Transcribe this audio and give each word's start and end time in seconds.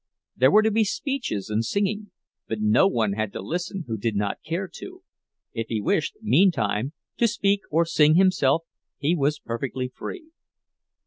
There 0.35 0.49
were 0.49 0.63
to 0.63 0.71
be 0.71 0.83
speeches 0.83 1.51
and 1.51 1.63
singing, 1.63 2.09
but 2.47 2.59
no 2.59 2.87
one 2.87 3.13
had 3.13 3.31
to 3.33 3.39
listen 3.39 3.83
who 3.85 3.99
did 3.99 4.15
not 4.15 4.41
care 4.43 4.67
to; 4.73 5.03
if 5.53 5.67
he 5.67 5.79
wished, 5.79 6.17
meantime, 6.23 6.93
to 7.17 7.27
speak 7.27 7.61
or 7.69 7.85
sing 7.85 8.15
himself, 8.15 8.63
he 8.97 9.15
was 9.15 9.37
perfectly 9.37 9.89
free. 9.89 10.29